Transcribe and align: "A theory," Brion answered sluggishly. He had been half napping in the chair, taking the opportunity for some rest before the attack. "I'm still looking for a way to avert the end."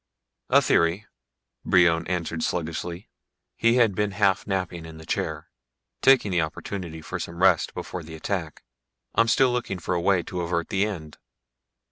"A 0.49 0.63
theory," 0.63 1.05
Brion 1.63 2.07
answered 2.07 2.41
sluggishly. 2.43 3.07
He 3.55 3.75
had 3.75 3.93
been 3.93 4.13
half 4.13 4.47
napping 4.47 4.83
in 4.83 4.97
the 4.97 5.05
chair, 5.05 5.51
taking 6.01 6.31
the 6.31 6.41
opportunity 6.41 7.03
for 7.03 7.19
some 7.19 7.39
rest 7.43 7.75
before 7.75 8.01
the 8.01 8.15
attack. 8.15 8.63
"I'm 9.13 9.27
still 9.27 9.51
looking 9.51 9.77
for 9.77 9.93
a 9.93 10.01
way 10.01 10.23
to 10.23 10.41
avert 10.41 10.69
the 10.69 10.87
end." 10.87 11.19